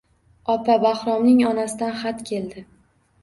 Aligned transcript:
Opa, 0.53 0.77
Bahromning 0.85 1.43
onasidan 1.49 1.93
xat 1.99 2.23
keldi 2.33 2.65